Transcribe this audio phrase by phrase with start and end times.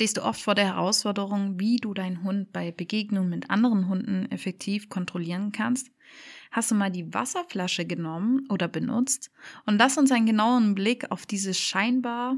[0.00, 4.32] Stehst du oft vor der Herausforderung, wie du deinen Hund bei Begegnungen mit anderen Hunden
[4.32, 5.90] effektiv kontrollieren kannst?
[6.50, 9.30] Hast du mal die Wasserflasche genommen oder benutzt?
[9.66, 12.36] Und lass uns einen genauen Blick auf dieses scheinbar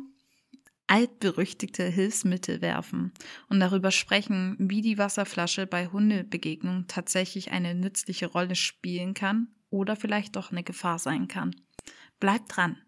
[0.88, 3.12] altberüchtigte Hilfsmittel werfen
[3.48, 9.94] und darüber sprechen, wie die Wasserflasche bei Hundebegegnungen tatsächlich eine nützliche Rolle spielen kann oder
[9.94, 11.54] vielleicht doch eine Gefahr sein kann.
[12.18, 12.82] Bleib dran!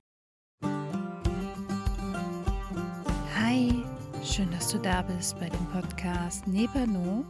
[4.25, 7.26] Schön, dass du da bist bei dem Podcast Nebano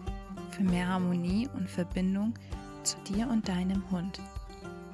[0.50, 2.34] für mehr Harmonie und Verbindung
[2.84, 4.20] zu dir und deinem Hund.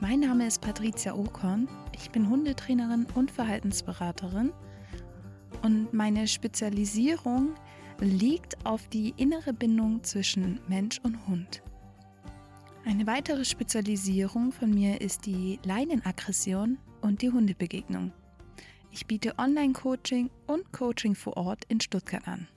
[0.00, 1.68] Mein Name ist Patricia Okon.
[1.94, 4.50] Ich bin Hundetrainerin und Verhaltensberaterin
[5.60, 7.50] und meine Spezialisierung
[7.98, 11.62] liegt auf die innere Bindung zwischen Mensch und Hund.
[12.86, 18.10] Eine weitere Spezialisierung von mir ist die Leinenaggression und die Hundebegegnung.
[18.92, 22.48] Ich biete Online-Coaching und Coaching vor Ort in Stuttgart an.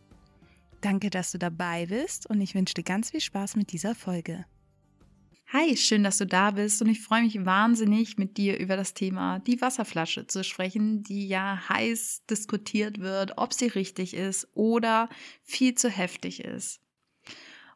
[0.81, 4.45] Danke, dass du dabei bist und ich wünsche dir ganz viel Spaß mit dieser Folge.
[5.53, 8.95] Hi, schön, dass du da bist und ich freue mich wahnsinnig, mit dir über das
[8.95, 15.09] Thema die Wasserflasche zu sprechen, die ja heiß diskutiert wird, ob sie richtig ist oder
[15.43, 16.81] viel zu heftig ist.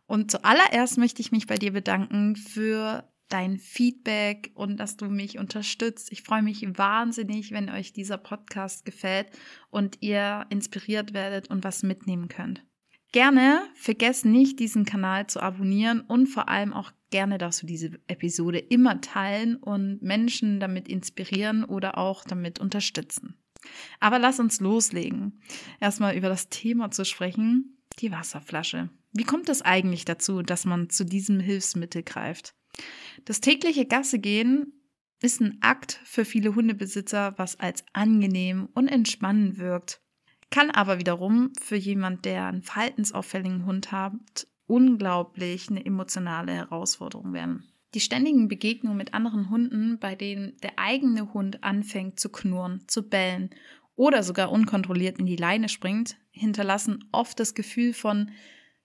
[0.07, 5.37] Und zuallererst möchte ich mich bei dir bedanken für dein Feedback und dass du mich
[5.37, 6.11] unterstützt.
[6.11, 9.27] Ich freue mich wahnsinnig, wenn euch dieser Podcast gefällt
[9.69, 12.63] und ihr inspiriert werdet und was mitnehmen könnt.
[13.11, 17.91] Gerne vergesst nicht, diesen Kanal zu abonnieren und vor allem auch gerne darfst du diese
[18.07, 23.37] Episode immer teilen und Menschen damit inspirieren oder auch damit unterstützen.
[23.99, 25.41] Aber lass uns loslegen.
[25.79, 28.89] Erstmal über das Thema zu sprechen, die Wasserflasche.
[29.13, 32.53] Wie kommt es eigentlich dazu, dass man zu diesem Hilfsmittel greift?
[33.25, 34.73] Das tägliche Gassegehen
[35.21, 40.01] ist ein Akt für viele Hundebesitzer, was als angenehm und entspannend wirkt.
[40.49, 47.67] Kann aber wiederum für jemand, der einen verhaltensauffälligen Hund hat, unglaublich eine emotionale Herausforderung werden.
[47.93, 53.09] Die ständigen Begegnungen mit anderen Hunden, bei denen der eigene Hund anfängt zu knurren, zu
[53.09, 53.49] bellen
[53.95, 58.31] oder sogar unkontrolliert in die Leine springt, hinterlassen oft das Gefühl von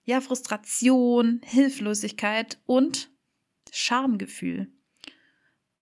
[0.03, 3.12] ja, Frustration, Hilflosigkeit und
[3.73, 4.71] Schamgefühl.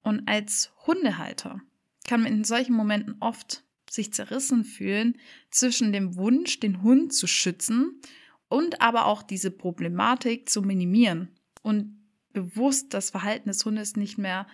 [0.02, 1.62] Und als Hundehalter
[2.08, 5.18] kann man in solchen Momenten oft sich zerrissen fühlen
[5.50, 8.02] zwischen dem Wunsch, den Hund zu schützen
[8.48, 12.02] und aber auch diese Problematik zu minimieren und
[12.32, 14.48] bewusst das Verhalten des Hundes nicht mehr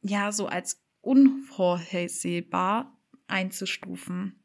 [0.00, 4.42] ja so als unvorhersehbar einzustufen.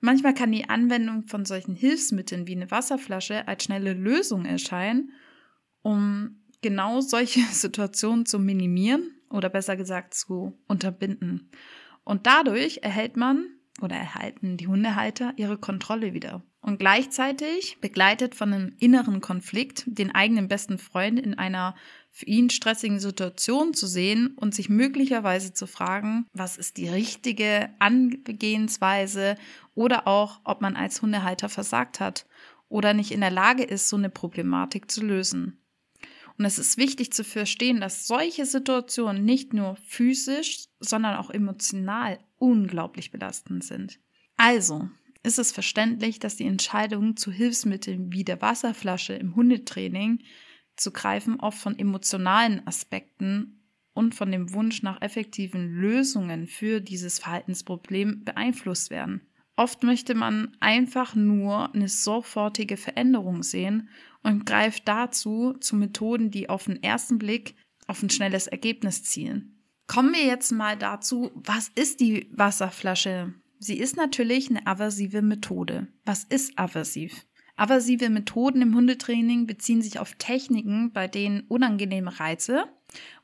[0.00, 5.12] Manchmal kann die Anwendung von solchen Hilfsmitteln wie eine Wasserflasche als schnelle Lösung erscheinen,
[5.82, 11.50] um genau solche Situationen zu minimieren oder besser gesagt zu unterbinden.
[12.04, 13.46] Und dadurch erhält man
[13.80, 16.42] oder erhalten die Hundehalter ihre Kontrolle wieder.
[16.60, 21.76] Und gleichzeitig begleitet von einem inneren Konflikt den eigenen besten Freund in einer
[22.10, 27.70] für ihn stressigen Situation zu sehen und sich möglicherweise zu fragen, was ist die richtige
[27.78, 29.36] Angehensweise
[29.74, 32.26] oder auch, ob man als Hundehalter versagt hat
[32.68, 35.60] oder nicht in der Lage ist, so eine Problematik zu lösen.
[36.38, 42.20] Und es ist wichtig zu verstehen, dass solche Situationen nicht nur physisch, sondern auch emotional
[42.36, 43.98] unglaublich belastend sind.
[44.36, 44.88] Also
[45.24, 50.20] ist es verständlich, dass die Entscheidung zu Hilfsmitteln wie der Wasserflasche im Hundetraining
[50.76, 53.60] zu greifen oft von emotionalen Aspekten
[53.92, 59.22] und von dem Wunsch nach effektiven Lösungen für dieses Verhaltensproblem beeinflusst werden.
[59.58, 63.88] Oft möchte man einfach nur eine sofortige Veränderung sehen
[64.22, 67.56] und greift dazu zu Methoden, die auf den ersten Blick
[67.88, 69.60] auf ein schnelles Ergebnis zielen.
[69.88, 73.34] Kommen wir jetzt mal dazu, was ist die Wasserflasche?
[73.58, 75.88] Sie ist natürlich eine aversive Methode.
[76.04, 77.26] Was ist aversiv?
[77.56, 82.66] Aversive Methoden im Hundetraining beziehen sich auf Techniken, bei denen unangenehme Reize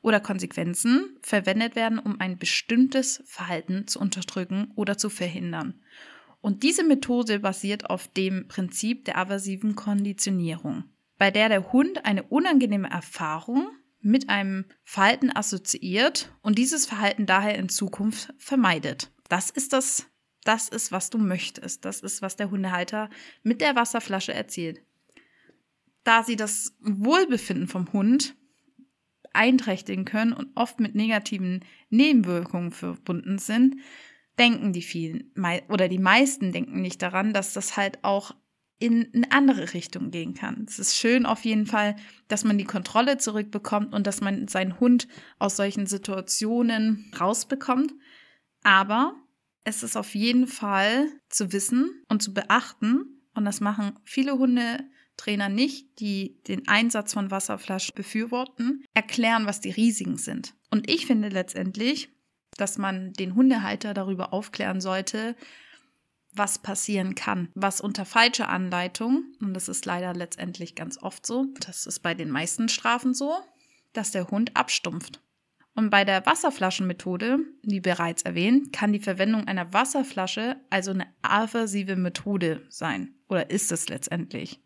[0.01, 5.75] oder Konsequenzen verwendet werden, um ein bestimmtes Verhalten zu unterdrücken oder zu verhindern.
[6.45, 10.83] Und diese Methode basiert auf dem Prinzip der aversiven Konditionierung,
[11.17, 13.67] bei der der Hund eine unangenehme Erfahrung
[13.99, 19.11] mit einem Verhalten assoziiert und dieses Verhalten daher in Zukunft vermeidet.
[19.27, 20.05] Das ist das,
[20.43, 21.83] das ist, was du möchtest.
[21.83, 23.09] Das ist, was der Hundehalter
[23.41, 24.83] mit der Wasserflasche erzielt.
[26.03, 28.35] Da sie das Wohlbefinden vom Hund
[29.33, 33.77] einträchtigen können und oft mit negativen Nebenwirkungen verbunden sind,
[34.37, 35.31] denken die vielen
[35.69, 38.35] oder die meisten denken nicht daran, dass das halt auch
[38.77, 40.65] in eine andere Richtung gehen kann.
[40.67, 41.95] Es ist schön auf jeden Fall,
[42.27, 45.07] dass man die Kontrolle zurückbekommt und dass man seinen Hund
[45.39, 47.93] aus solchen Situationen rausbekommt.
[48.63, 49.15] Aber
[49.63, 55.49] es ist auf jeden Fall zu wissen und zu beachten, und das machen viele Hundetrainer
[55.49, 60.53] nicht, die den Einsatz von Wasserflaschen befürworten, erklären, was die Risiken sind.
[60.71, 62.09] Und ich finde letztendlich,
[62.57, 65.35] dass man den Hundehalter darüber aufklären sollte,
[66.33, 71.47] was passieren kann, was unter falscher Anleitung, und das ist leider letztendlich ganz oft so,
[71.65, 73.33] das ist bei den meisten Strafen so,
[73.93, 75.21] dass der Hund abstumpft.
[75.75, 81.97] Und bei der Wasserflaschenmethode, wie bereits erwähnt, kann die Verwendung einer Wasserflasche also eine aversive
[81.97, 83.13] Methode sein.
[83.27, 84.61] Oder ist es letztendlich?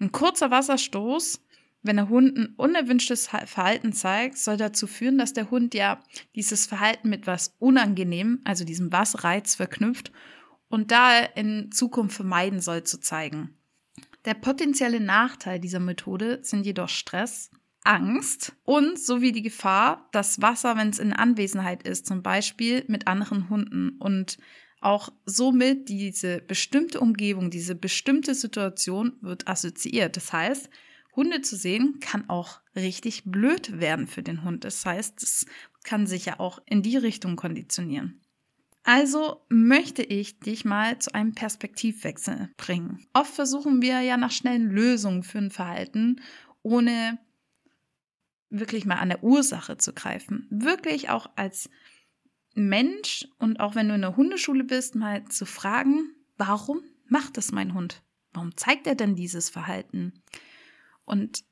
[0.00, 1.44] Ein kurzer Wasserstoß,
[1.82, 6.02] wenn der Hund ein unerwünschtes Verhalten zeigt, soll dazu führen, dass der Hund ja
[6.34, 10.12] dieses Verhalten mit was Unangenehm, also diesem Was-Reiz verknüpft
[10.68, 13.56] und da in Zukunft vermeiden soll zu zeigen.
[14.24, 17.50] Der potenzielle Nachteil dieser Methode sind jedoch Stress,
[17.84, 23.08] Angst und sowie die Gefahr, dass Wasser, wenn es in Anwesenheit ist, zum Beispiel mit
[23.08, 24.38] anderen Hunden und
[24.80, 30.16] auch somit diese bestimmte Umgebung, diese bestimmte Situation wird assoziiert.
[30.16, 30.68] Das heißt,
[31.14, 34.64] Hunde zu sehen kann auch richtig blöd werden für den Hund.
[34.64, 35.46] Das heißt, es
[35.84, 38.20] kann sich ja auch in die Richtung konditionieren.
[38.84, 43.06] Also möchte ich dich mal zu einem Perspektivwechsel bringen.
[43.12, 46.20] Oft versuchen wir ja nach schnellen Lösungen für ein Verhalten,
[46.62, 47.18] ohne
[48.50, 50.46] wirklich mal an der Ursache zu greifen.
[50.50, 51.70] Wirklich auch als
[52.54, 57.52] Mensch und auch wenn du in der Hundeschule bist, mal zu fragen, warum macht das
[57.52, 58.02] mein Hund?
[58.32, 60.12] Warum zeigt er denn dieses Verhalten?
[61.04, 61.44] Und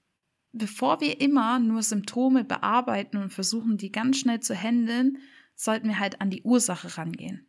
[0.52, 5.18] bevor wir immer nur Symptome bearbeiten und versuchen, die ganz schnell zu handeln,
[5.54, 7.46] sollten wir halt an die Ursache rangehen.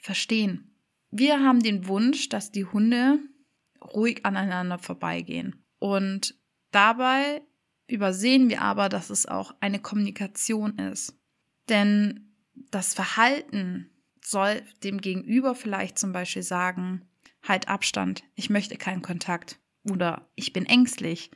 [0.00, 0.76] Verstehen.
[1.10, 3.18] Wir haben den Wunsch, dass die Hunde
[3.82, 5.64] ruhig aneinander vorbeigehen.
[5.78, 6.34] Und
[6.70, 7.42] dabei
[7.86, 11.18] übersehen wir aber, dass es auch eine Kommunikation ist.
[11.68, 12.34] Denn
[12.70, 13.90] das Verhalten
[14.24, 17.08] soll dem Gegenüber vielleicht zum Beispiel sagen,
[17.42, 19.60] halt Abstand, ich möchte keinen Kontakt
[19.90, 21.30] oder ich bin ängstlich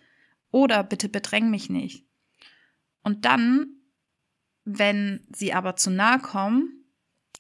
[0.56, 2.04] oder bitte bedräng mich nicht.
[3.02, 3.76] Und dann
[4.66, 6.84] wenn sie aber zu nahe kommen,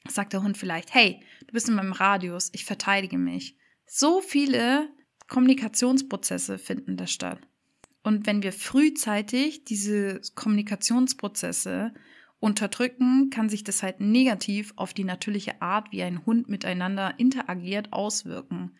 [0.08, 3.58] sagt der Hund vielleicht, hey, du bist in meinem Radius, ich verteidige mich.
[3.84, 4.88] So viele
[5.26, 7.40] Kommunikationsprozesse finden da statt.
[8.04, 11.92] Und wenn wir frühzeitig diese Kommunikationsprozesse
[12.38, 17.92] unterdrücken, kann sich das halt negativ auf die natürliche Art, wie ein Hund miteinander interagiert,
[17.92, 18.76] auswirken.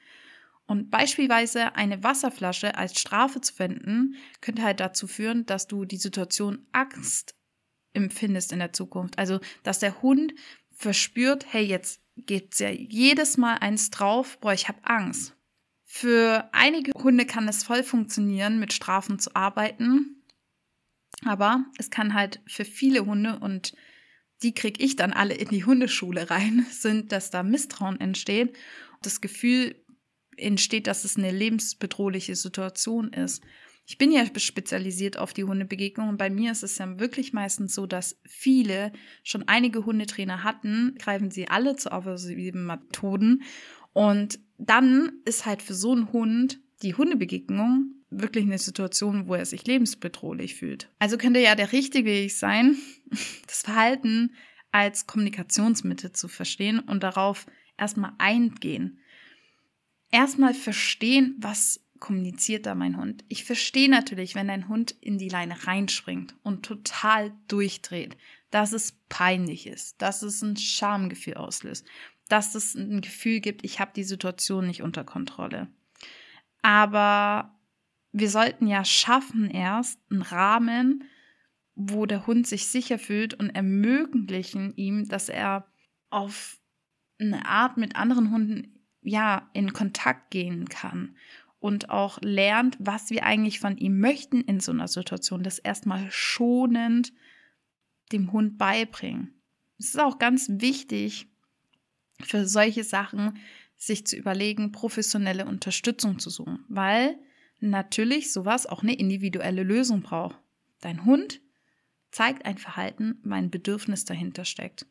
[0.67, 5.97] Und beispielsweise eine Wasserflasche als Strafe zu wenden, könnte halt dazu führen, dass du die
[5.97, 7.37] Situation Angst
[7.93, 9.19] empfindest in der Zukunft.
[9.19, 10.35] Also, dass der Hund
[10.73, 15.37] verspürt, hey, jetzt geht's ja jedes Mal eins drauf, boah, ich habe Angst.
[15.85, 20.25] Für einige Hunde kann es voll funktionieren, mit Strafen zu arbeiten.
[21.25, 23.75] Aber es kann halt für viele Hunde, und
[24.43, 28.57] die kriege ich dann alle in die Hundeschule rein, sind, dass da Misstrauen entsteht.
[29.03, 29.77] Das Gefühl
[30.37, 33.43] entsteht, dass es eine lebensbedrohliche Situation ist.
[33.89, 37.75] Ich bin ja spezialisiert auf die Hundebegegnung und bei mir ist es ja wirklich meistens
[37.75, 38.93] so, dass viele
[39.23, 43.43] schon einige Hundetrainer hatten, greifen sie alle zu offensiven Methoden
[43.93, 49.47] und dann ist halt für so einen Hund die Hundebegegnung wirklich eine Situation, wo er
[49.47, 50.91] sich lebensbedrohlich fühlt.
[50.99, 52.77] Also könnte ja der richtige Weg sein,
[53.47, 54.35] das Verhalten
[54.73, 57.47] als Kommunikationsmittel zu verstehen und darauf
[57.79, 58.99] erstmal eingehen.
[60.17, 63.23] Erstmal verstehen, was kommuniziert da mein Hund?
[63.29, 68.17] Ich verstehe natürlich, wenn dein Hund in die Leine reinspringt und total durchdreht,
[68.51, 71.87] dass es peinlich ist, dass es ein Schamgefühl auslöst,
[72.31, 75.69] dass es ein Gefühl gibt, ich habe die Situation nicht unter Kontrolle.
[76.63, 77.55] Aber
[78.11, 81.05] wir sollten ja schaffen erst einen Rahmen,
[81.75, 85.67] wo der Hund sich sicher fühlt und ermöglichen ihm, dass er
[86.09, 86.59] auf
[87.19, 88.76] eine Art mit anderen Hunden
[89.07, 91.17] ja in Kontakt gehen kann
[91.59, 96.07] und auch lernt, was wir eigentlich von ihm möchten in so einer Situation, das erstmal
[96.11, 97.13] schonend
[98.13, 99.35] dem Hund beibringen.
[99.79, 101.29] Es ist auch ganz wichtig
[102.23, 103.39] für solche Sachen,
[103.77, 107.19] sich zu überlegen, professionelle Unterstützung zu suchen, weil
[107.61, 110.39] natürlich sowas auch eine individuelle Lösung braucht.
[110.81, 111.41] Dein Hund
[112.11, 114.87] zeigt ein Verhalten, weil ein Bedürfnis dahinter steckt.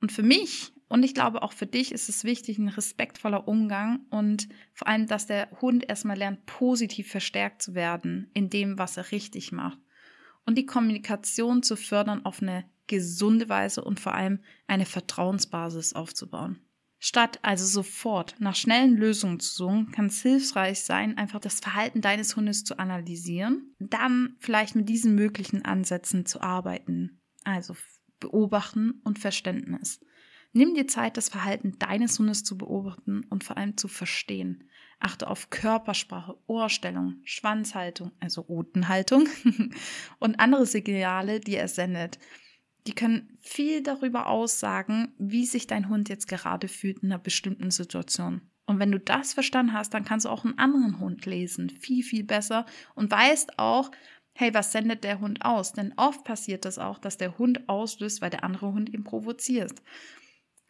[0.00, 4.00] Und für mich und ich glaube, auch für dich ist es wichtig, ein respektvoller Umgang
[4.10, 8.98] und vor allem, dass der Hund erstmal lernt, positiv verstärkt zu werden in dem, was
[8.98, 9.78] er richtig macht.
[10.44, 16.58] Und die Kommunikation zu fördern auf eine gesunde Weise und vor allem eine Vertrauensbasis aufzubauen.
[16.98, 22.02] Statt also sofort nach schnellen Lösungen zu suchen, kann es hilfreich sein, einfach das Verhalten
[22.02, 27.22] deines Hundes zu analysieren, dann vielleicht mit diesen möglichen Ansätzen zu arbeiten.
[27.44, 27.76] Also
[28.20, 29.98] beobachten und Verständnis.
[30.54, 34.68] Nimm dir Zeit, das Verhalten deines Hundes zu beobachten und vor allem zu verstehen.
[35.00, 39.26] Achte auf Körpersprache, Ohrstellung, Schwanzhaltung, also Rutenhaltung
[40.18, 42.18] und andere Signale, die er sendet.
[42.86, 47.70] Die können viel darüber aussagen, wie sich dein Hund jetzt gerade fühlt in einer bestimmten
[47.70, 48.42] Situation.
[48.66, 52.04] Und wenn du das verstanden hast, dann kannst du auch einen anderen Hund lesen, viel,
[52.04, 53.90] viel besser und weißt auch,
[54.34, 55.72] hey, was sendet der Hund aus?
[55.72, 59.82] Denn oft passiert das auch, dass der Hund auslöst, weil der andere Hund ihn provoziert.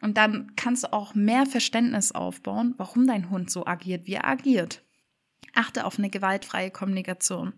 [0.03, 4.27] Und dann kannst du auch mehr Verständnis aufbauen, warum dein Hund so agiert, wie er
[4.27, 4.83] agiert.
[5.53, 7.53] Achte auf eine gewaltfreie Kommunikation.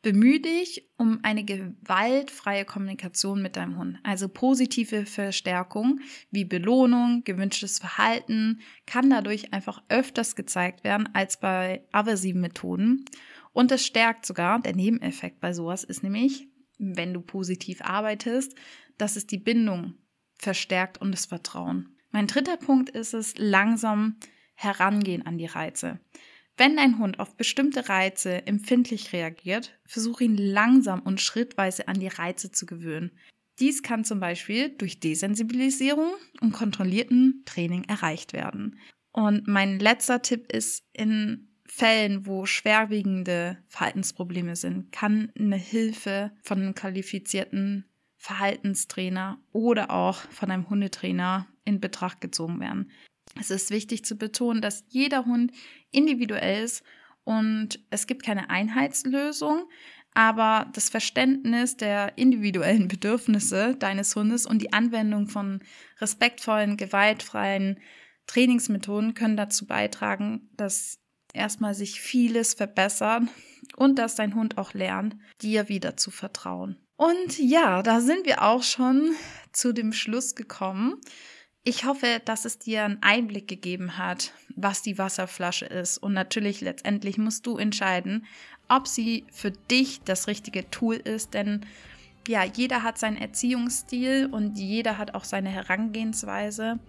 [0.00, 3.98] Bemühe dich um eine gewaltfreie Kommunikation mit deinem Hund.
[4.04, 5.98] Also positive Verstärkung
[6.30, 13.04] wie Belohnung, gewünschtes Verhalten kann dadurch einfach öfters gezeigt werden als bei aversiven Methoden.
[13.52, 16.46] Und es stärkt sogar, der Nebeneffekt bei sowas ist nämlich,
[16.78, 18.54] wenn du positiv arbeitest,
[18.96, 19.94] dass es die Bindung
[20.42, 21.96] verstärkt und das Vertrauen.
[22.10, 24.16] Mein dritter Punkt ist es, langsam
[24.54, 26.00] herangehen an die Reize.
[26.56, 32.08] Wenn dein Hund auf bestimmte Reize empfindlich reagiert, versuche ihn langsam und schrittweise an die
[32.08, 33.12] Reize zu gewöhnen.
[33.60, 38.78] Dies kann zum Beispiel durch Desensibilisierung und kontrollierten Training erreicht werden.
[39.12, 46.60] Und mein letzter Tipp ist, in Fällen, wo schwerwiegende Verhaltensprobleme sind, kann eine Hilfe von
[46.60, 47.84] einem qualifizierten
[48.20, 52.90] Verhaltenstrainer oder auch von einem Hundetrainer in Betracht gezogen werden.
[53.40, 55.52] Es ist wichtig zu betonen, dass jeder Hund
[55.90, 56.84] individuell ist
[57.24, 59.70] und es gibt keine Einheitslösung,
[60.12, 65.62] aber das Verständnis der individuellen Bedürfnisse deines Hundes und die Anwendung von
[65.98, 67.80] respektvollen, gewaltfreien
[68.26, 70.98] Trainingsmethoden können dazu beitragen, dass
[71.32, 73.22] erstmal sich vieles verbessert
[73.76, 76.76] und dass dein Hund auch lernt, dir wieder zu vertrauen.
[77.00, 79.14] Und ja, da sind wir auch schon
[79.52, 81.00] zu dem Schluss gekommen.
[81.64, 85.96] Ich hoffe, dass es dir einen Einblick gegeben hat, was die Wasserflasche ist.
[85.96, 88.26] Und natürlich letztendlich musst du entscheiden,
[88.68, 91.32] ob sie für dich das richtige Tool ist.
[91.32, 91.64] Denn
[92.28, 96.80] ja, jeder hat seinen Erziehungsstil und jeder hat auch seine Herangehensweise.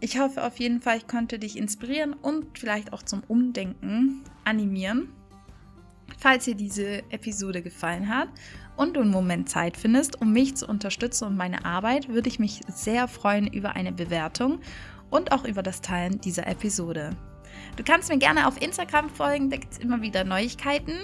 [0.00, 5.08] Ich hoffe auf jeden Fall, ich konnte dich inspirieren und vielleicht auch zum Umdenken animieren.
[6.18, 8.28] Falls dir diese Episode gefallen hat
[8.80, 12.38] und du einen Moment Zeit findest, um mich zu unterstützen und meine Arbeit, würde ich
[12.38, 14.58] mich sehr freuen über eine Bewertung
[15.10, 17.10] und auch über das Teilen dieser Episode.
[17.76, 20.94] Du kannst mir gerne auf Instagram folgen, da gibt es immer wieder Neuigkeiten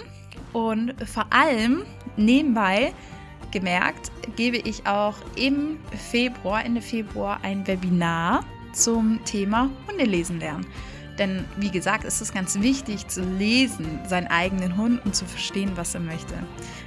[0.53, 1.83] und vor allem
[2.15, 2.93] nebenbei
[3.51, 5.77] gemerkt, gebe ich auch im
[6.09, 8.43] Februar, Ende Februar, ein Webinar
[8.73, 10.65] zum Thema Hundelesen lernen.
[11.17, 15.71] Denn wie gesagt, ist es ganz wichtig zu lesen, seinen eigenen Hund und zu verstehen,
[15.75, 16.35] was er möchte.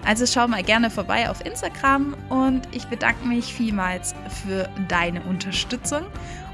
[0.04, 6.02] Also schau mal gerne vorbei auf Instagram und ich bedanke mich vielmals für deine Unterstützung.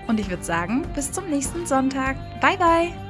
[0.06, 2.16] Und ich würde sagen, bis zum nächsten Sonntag.
[2.40, 3.05] Bye bye!